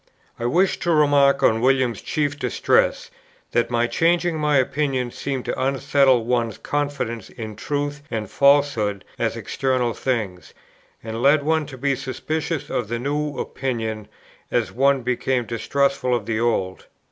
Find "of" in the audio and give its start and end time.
12.71-12.87, 16.15-16.25